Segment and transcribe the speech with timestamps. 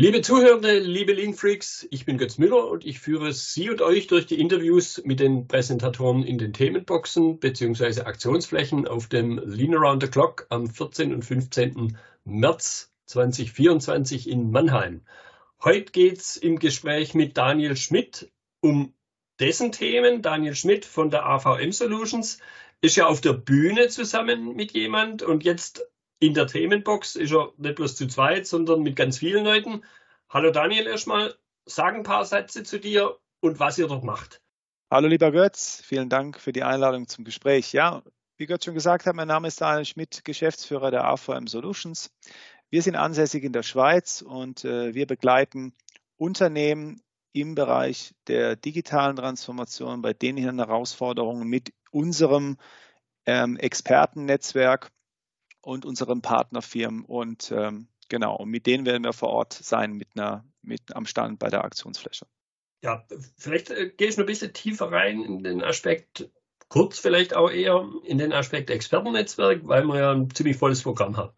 [0.00, 4.06] Liebe Zuhörende, liebe Lean Freaks, ich bin Götz Müller und ich führe Sie und euch
[4.06, 8.04] durch die Interviews mit den Präsentatoren in den Themenboxen bzw.
[8.04, 11.12] Aktionsflächen auf dem Lean Around the Clock am 14.
[11.12, 11.98] und 15.
[12.24, 15.02] März 2024 in Mannheim.
[15.62, 18.94] Heute geht es im Gespräch mit Daniel Schmidt um
[19.38, 20.22] dessen Themen.
[20.22, 22.38] Daniel Schmidt von der AVM Solutions
[22.80, 25.89] ist ja auf der Bühne zusammen mit jemand und jetzt
[26.20, 29.82] in der Themenbox ist er nicht bloß zu zweit, sondern mit ganz vielen Leuten.
[30.28, 31.34] Hallo Daniel erstmal,
[31.64, 34.40] sag ein paar Sätze zu dir und was ihr dort macht.
[34.90, 37.72] Hallo lieber Götz, vielen Dank für die Einladung zum Gespräch.
[37.72, 38.02] Ja,
[38.36, 42.12] wie Götz schon gesagt hat, mein Name ist Daniel Schmidt, Geschäftsführer der AVM Solutions.
[42.68, 45.72] Wir sind ansässig in der Schweiz und äh, wir begleiten
[46.16, 47.00] Unternehmen
[47.32, 52.58] im Bereich der digitalen Transformation bei den Herausforderungen mit unserem
[53.26, 54.90] ähm, Expertennetzwerk
[55.62, 60.08] und unseren Partnerfirmen und ähm, genau, und mit denen werden wir vor Ort sein mit
[60.14, 62.26] einer, mit am Stand bei der Aktionsfläche.
[62.82, 63.04] Ja,
[63.36, 66.30] vielleicht äh, gehe ich noch ein bisschen tiefer rein in den Aspekt,
[66.68, 71.16] kurz vielleicht auch eher in den Aspekt Expertennetzwerk, weil wir ja ein ziemlich volles Programm
[71.16, 71.34] haben.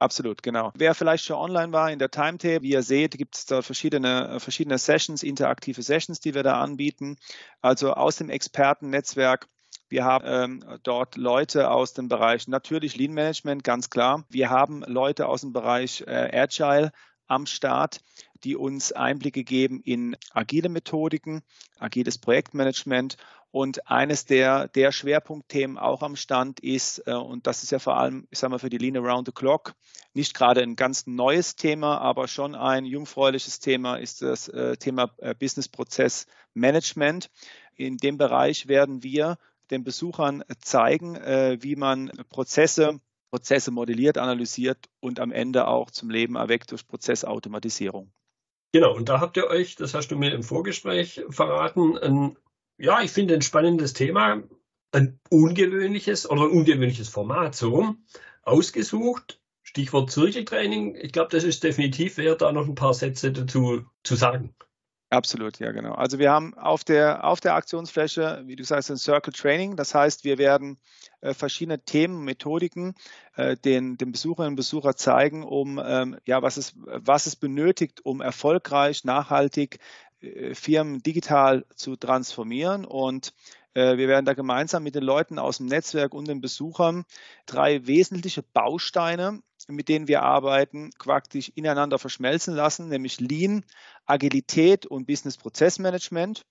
[0.00, 0.72] Absolut, genau.
[0.76, 4.38] Wer vielleicht schon online war in der Timetable, wie ihr seht, gibt es da verschiedene,
[4.40, 7.16] verschiedene Sessions, interaktive Sessions, die wir da anbieten.
[7.62, 9.48] Also aus dem Expertennetzwerk
[9.94, 14.24] wir haben ähm, dort Leute aus dem Bereich natürlich Lean Management, ganz klar.
[14.28, 16.90] Wir haben Leute aus dem Bereich äh, Agile
[17.28, 18.00] am Start,
[18.42, 21.42] die uns Einblicke geben in agile Methodiken,
[21.78, 23.18] agiles Projektmanagement.
[23.52, 27.96] Und eines der, der Schwerpunktthemen auch am Stand ist, äh, und das ist ja vor
[27.96, 29.76] allem, ich sage mal, für die Lean Around the Clock,
[30.12, 35.12] nicht gerade ein ganz neues Thema, aber schon ein jungfräuliches Thema, ist das äh, Thema
[35.18, 37.30] äh, Business Prozess Management.
[37.76, 39.38] In dem Bereich werden wir
[39.70, 43.00] den Besuchern zeigen, äh, wie man Prozesse
[43.34, 48.12] Prozesse modelliert, analysiert und am Ende auch zum Leben erweckt durch Prozessautomatisierung.
[48.72, 52.38] Genau, und da habt ihr euch, das hast du mir im Vorgespräch verraten, ein,
[52.78, 54.44] ja, ich finde ein spannendes Thema,
[54.92, 58.06] ein ungewöhnliches oder ein ungewöhnliches Format so rum
[58.42, 59.40] ausgesucht.
[59.64, 60.94] Stichwort Zirkeltraining.
[60.94, 64.54] Ich glaube, das ist definitiv wert, da noch ein paar Sätze dazu zu sagen.
[65.14, 65.92] Absolut, ja, genau.
[65.92, 69.76] Also wir haben auf der, auf der Aktionsfläche, wie du sagst, ein Circle Training.
[69.76, 70.78] Das heißt, wir werden
[71.20, 72.94] äh, verschiedene Themen, Methodiken
[73.36, 78.04] äh, den, den Besucherinnen und Besuchern zeigen, um ähm, ja, was es, was es benötigt,
[78.04, 79.78] um erfolgreich, nachhaltig
[80.20, 82.84] äh, Firmen digital zu transformieren.
[82.84, 83.34] Und
[83.74, 87.04] wir werden da gemeinsam mit den Leuten aus dem Netzwerk und den Besuchern
[87.46, 93.64] drei wesentliche Bausteine mit denen wir arbeiten, praktisch ineinander verschmelzen lassen, nämlich Lean,
[94.06, 96.44] Agilität und Business Prozessmanagement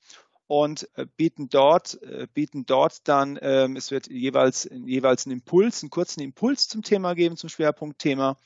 [0.47, 5.83] und äh, bieten dort, äh, bieten dort dann, ähm, es wird jeweils, jeweils einen Impuls,
[5.83, 8.37] einen kurzen Impuls zum Thema geben, zum Schwerpunktthema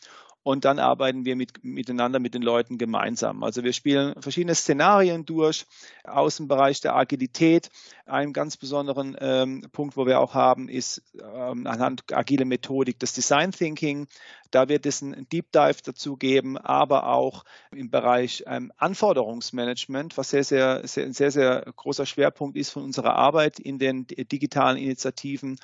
[0.47, 3.43] und dann arbeiten wir mit, miteinander mit den Leuten gemeinsam.
[3.43, 5.65] Also wir spielen verschiedene Szenarien durch
[6.05, 7.69] aus dem Bereich der Agilität.
[8.05, 13.11] Einen ganz besonderen ähm, Punkt, wo wir auch haben, ist ähm, anhand agile Methodik das
[13.11, 14.07] Design Thinking.
[14.49, 20.29] Da wird es einen Deep Dive dazu geben, aber auch im Bereich ähm, Anforderungsmanagement, was
[20.29, 24.77] sehr, sehr, sehr, ein sehr, sehr großer Schwerpunkt ist von unserer Arbeit in den digitalen
[24.77, 25.59] Initiativen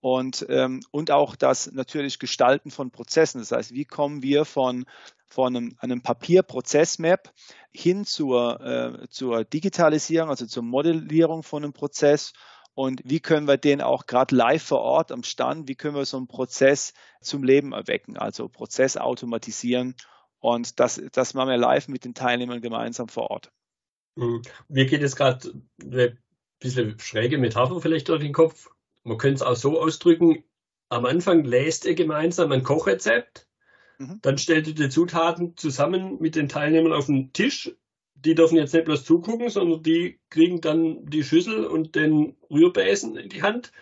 [0.00, 3.40] und, ähm, und auch das natürlich Gestalten von Prozessen.
[3.40, 4.86] Das heißt, wie kommen wir von,
[5.26, 7.32] von einem, einem Papierprozessmap
[7.72, 12.32] hin zur, äh, zur Digitalisierung, also zur Modellierung von einem Prozess
[12.74, 16.04] und wie können wir den auch gerade live vor Ort am Stand, wie können wir
[16.04, 19.96] so einen Prozess zum Leben erwecken, also Prozess automatisieren
[20.38, 23.50] und das, das machen wir live mit den Teilnehmern gemeinsam vor Ort.
[24.14, 24.42] Mhm.
[24.68, 26.16] Mir geht jetzt gerade eine
[26.60, 28.68] bisschen schräge Metapher vielleicht durch den Kopf
[29.08, 30.44] man könnte es auch so ausdrücken,
[30.88, 33.46] am Anfang lest ihr gemeinsam ein Kochrezept,
[33.98, 34.20] mhm.
[34.22, 37.74] dann stellt ihr die Zutaten zusammen mit den Teilnehmern auf den Tisch.
[38.14, 43.16] Die dürfen jetzt nicht bloß zugucken, sondern die kriegen dann die Schüssel und den Rührbesen
[43.16, 43.72] in die Hand,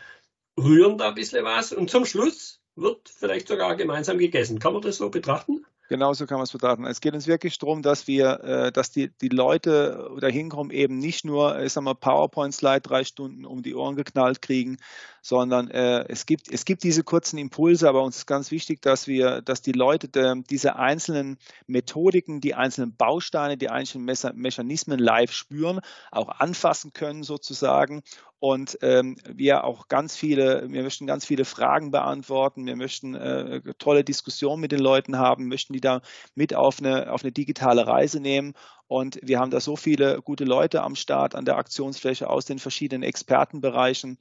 [0.59, 4.59] rühren da ein bisschen was und zum Schluss wird vielleicht sogar gemeinsam gegessen.
[4.59, 5.65] Kann man das so betrachten?
[5.89, 6.85] Genauso kann man es betrachten.
[6.85, 10.99] Es geht uns wirklich darum, dass wir, äh, dass die, die Leute da hinkommen, eben
[10.99, 14.79] nicht nur, ich sag mal, PowerPoint-Slide drei Stunden um die Ohren geknallt kriegen,
[15.27, 19.09] sondern äh, es gibt, es gibt diese kurzen Impulse, aber uns ist ganz wichtig, dass
[19.09, 25.33] wir, dass die Leute de, diese einzelnen Methodiken, die einzelnen Bausteine, die einzelnen Mechanismen live
[25.33, 25.81] spüren,
[26.13, 28.05] auch anfassen können sozusagen.
[28.39, 33.63] Und ähm, wir auch ganz viele, wir möchten ganz viele Fragen beantworten, wir möchten äh,
[33.79, 36.03] tolle Diskussionen mit den Leuten haben, möchten die da
[36.37, 38.55] mit auf eine, auf eine digitale Reise nehmen.
[38.87, 42.61] Und wir haben da so viele gute Leute am Start an der Aktionsfläche aus den
[42.61, 44.19] verschiedenen Expertenbereichen,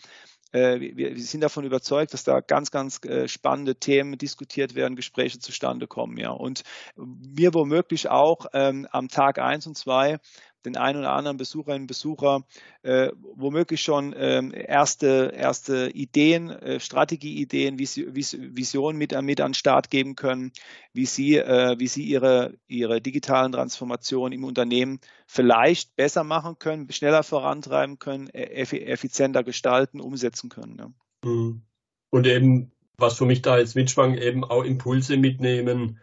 [0.56, 5.40] wir, wir, sind davon überzeugt, dass da ganz, ganz äh, spannende Themen diskutiert werden, Gespräche
[5.40, 6.18] zustande kommen.
[6.18, 6.32] Ja.
[6.32, 6.64] Und
[6.96, 10.18] wir womöglich auch ähm, am Tag eins und zwei
[10.66, 12.44] den einen oder anderen Besucherinnen und Besucher
[12.84, 19.54] äh, womöglich schon ähm, erste, erste Ideen, äh, Strategieideen, Vis Visionen mit, mit an den
[19.54, 20.52] Start geben können,
[20.94, 26.92] wie sie, äh, wie sie ihre, ihre digitalen Transformationen im Unternehmen vielleicht besser machen können,
[26.92, 30.78] schneller vorantreiben können, e-, effizienter gestalten, umsetzen können.
[30.78, 31.30] Ja.
[31.30, 31.62] Mhm.
[32.12, 36.00] Und eben, was für mich da jetzt mitschwang, eben auch Impulse mitnehmen,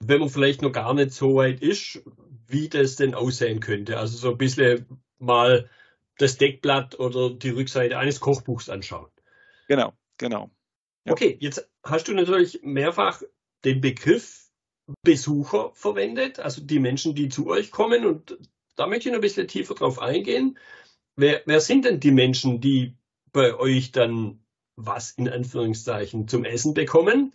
[0.00, 2.02] wenn man vielleicht noch gar nicht so weit ist,
[2.48, 3.98] wie das denn aussehen könnte.
[3.98, 4.86] Also so ein bisschen
[5.18, 5.68] mal
[6.18, 9.10] das Deckblatt oder die Rückseite eines Kochbuchs anschauen.
[9.68, 10.50] Genau, genau.
[11.04, 11.12] Ja.
[11.12, 13.22] Okay, jetzt hast du natürlich mehrfach
[13.64, 14.46] den Begriff
[15.02, 18.06] Besucher verwendet, also die Menschen, die zu euch kommen.
[18.06, 18.38] Und
[18.76, 20.58] da möchte ich noch ein bisschen tiefer drauf eingehen.
[21.16, 22.96] Wer, wer sind denn die Menschen, die
[23.32, 24.44] bei euch dann
[24.76, 27.34] was in Anführungszeichen zum Essen bekommen?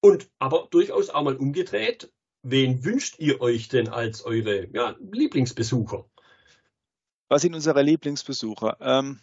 [0.00, 2.12] Und aber durchaus auch mal umgedreht,
[2.42, 6.04] wen wünscht ihr euch denn als eure ja, Lieblingsbesucher?
[7.28, 8.76] Was sind unsere Lieblingsbesucher?
[8.80, 9.20] Ähm,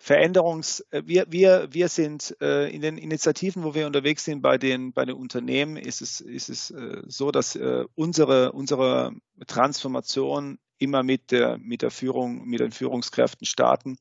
[0.00, 4.56] Veränderungs, äh, wir, wir, wir sind äh, in den Initiativen, wo wir unterwegs sind bei
[4.56, 9.12] den, bei den Unternehmen, ist es, ist es äh, so, dass äh, unsere, unsere
[9.46, 13.98] Transformation immer mit der, mit der Führung, mit den Führungskräften starten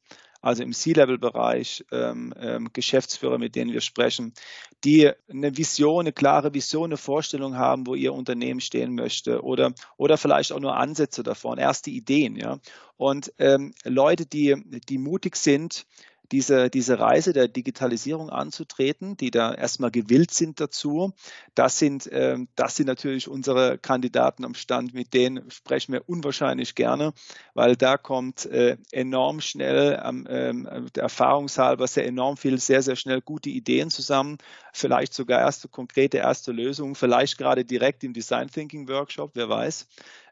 [0.47, 4.33] also im C-Level-Bereich, ähm, ähm, Geschäftsführer, mit denen wir sprechen,
[4.85, 9.73] die eine Vision, eine klare Vision, eine Vorstellung haben, wo ihr Unternehmen stehen möchte oder,
[9.97, 12.37] oder vielleicht auch nur Ansätze davon, erste Ideen.
[12.37, 12.59] Ja?
[12.95, 14.55] Und ähm, Leute, die,
[14.87, 15.85] die mutig sind,
[16.31, 21.13] diese, diese Reise der Digitalisierung anzutreten, die da erstmal gewillt sind dazu.
[21.55, 26.75] Das sind, äh, das sind natürlich unsere Kandidaten am Stand, mit denen sprechen wir unwahrscheinlich
[26.75, 27.13] gerne,
[27.53, 33.21] weil da kommt äh, enorm schnell, ähm, der Erfahrungshalber sehr enorm viel, sehr, sehr schnell
[33.21, 34.37] gute Ideen zusammen,
[34.73, 39.87] vielleicht sogar erste konkrete erste Lösungen, vielleicht gerade direkt im Design Thinking Workshop, wer weiß.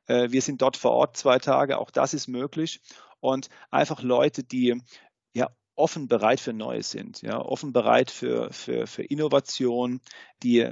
[0.07, 2.81] Äh, wir sind dort vor Ort zwei Tage, auch das ist möglich
[3.19, 4.81] und einfach Leute, die
[5.33, 10.00] ja offen bereit für Neues sind, ja, offen bereit für, für, für Innovation,
[10.42, 10.66] die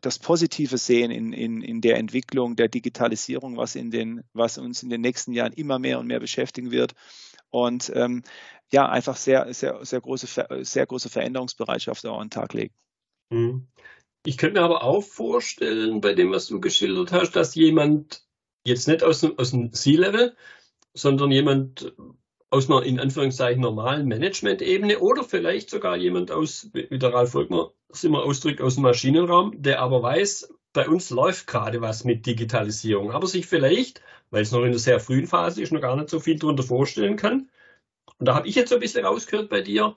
[0.00, 4.82] das Positive sehen in, in, in der Entwicklung der Digitalisierung, was, in den, was uns
[4.82, 6.94] in den nächsten Jahren immer mehr und mehr beschäftigen wird.
[7.50, 8.22] Und ähm,
[8.72, 12.74] ja, einfach sehr, sehr, sehr große, sehr große Veränderungsbereitschaft auch an den Tag legen.
[13.30, 13.68] Mhm.
[14.24, 18.24] Ich könnte mir aber auch vorstellen, bei dem, was du geschildert hast, dass jemand
[18.64, 20.36] jetzt nicht aus, aus dem C-Level,
[20.94, 21.94] sondern jemand
[22.52, 27.72] aus einer in Anführungszeichen normalen Management-Ebene oder vielleicht sogar jemand aus, wie der Ralf Volkmer
[27.88, 32.26] es immer ausdrückt, aus dem Maschinenraum, der aber weiß, bei uns läuft gerade was mit
[32.26, 35.96] Digitalisierung, aber sich vielleicht, weil es noch in einer sehr frühen Phase ist, noch gar
[35.96, 37.50] nicht so viel darunter vorstellen kann.
[38.18, 39.96] Und da habe ich jetzt so ein bisschen rausgehört bei dir,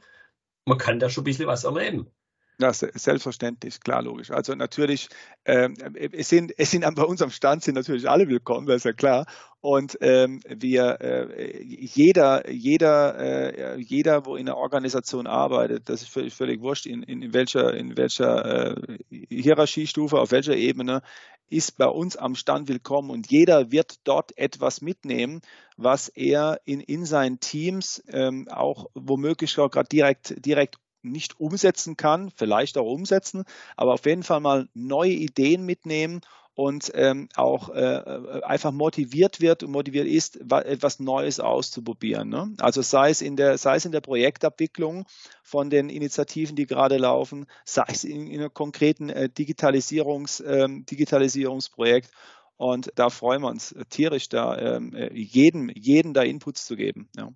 [0.63, 2.09] man kann da schon ein bisschen was erleben.
[2.57, 4.31] Ja, selbstverständlich, klar, logisch.
[4.31, 5.09] Also natürlich,
[5.43, 5.73] ähm,
[6.13, 8.93] es, sind, es sind bei uns am Stand sind natürlich alle willkommen, das ist ja
[8.93, 9.25] klar.
[9.59, 16.09] Und ähm, wir, äh, jeder, jeder, äh, jeder, wo in einer Organisation arbeitet, das ist
[16.09, 21.01] völlig, völlig wurscht, in, in welcher, in welcher äh, Hierarchiestufe, auf welcher Ebene,
[21.49, 25.41] ist bei uns am Stand willkommen und jeder wird dort etwas mitnehmen,
[25.77, 30.77] was er in, in seinen Teams ähm, auch womöglich gerade direkt, direkt
[31.11, 33.45] nicht umsetzen kann, vielleicht auch umsetzen,
[33.75, 36.21] aber auf jeden Fall mal neue Ideen mitnehmen
[36.55, 42.29] und ähm, auch äh, äh einfach motiviert wird und motiviert ist, etwas Neues auszuprobieren.
[42.29, 42.53] Ne?
[42.59, 45.05] Also sei es in der, sei es in der Projektabwicklung
[45.43, 50.67] von den Initiativen, die gerade laufen, sei es in, in einem konkreten äh, Digitalisierungs, äh,
[50.69, 52.09] Digitalisierungsprojekt.
[52.57, 57.09] Und da freuen wir uns tierisch, da ähm, äh, jedem, jeden da Inputs zu geben.
[57.17, 57.31] Ja.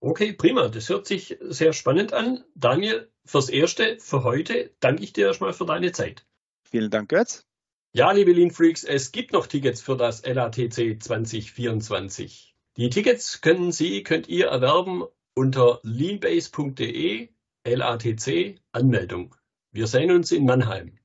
[0.00, 0.68] Okay, prima.
[0.68, 2.44] Das hört sich sehr spannend an.
[2.54, 6.24] Daniel, fürs Erste, für heute danke ich dir erstmal für deine Zeit.
[6.62, 7.46] Vielen Dank, Götz.
[7.92, 12.54] Ja, liebe Lean Freaks, es gibt noch Tickets für das LATC 2024.
[12.76, 17.30] Die Tickets können Sie, könnt ihr erwerben unter leanbase.de
[17.64, 19.34] LATC Anmeldung.
[19.72, 20.97] Wir sehen uns in Mannheim.